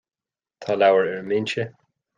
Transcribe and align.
Tá 0.63 0.71
an 0.73 0.79
leabhar 0.83 1.05
ar 1.11 1.19
an 1.19 1.25
mbinse 1.29 1.71